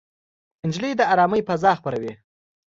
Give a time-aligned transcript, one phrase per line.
[0.67, 2.13] نجلۍ د ارامۍ فضا خپروي.